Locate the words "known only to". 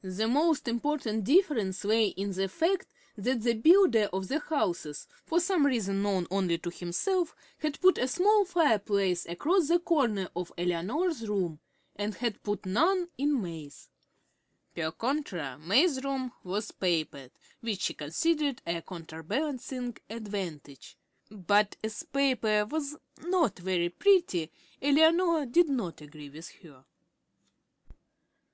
6.02-6.70